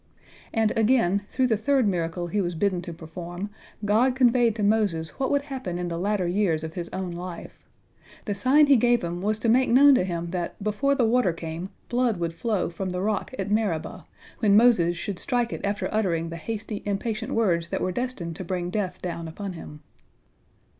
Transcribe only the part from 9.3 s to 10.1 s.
to make known to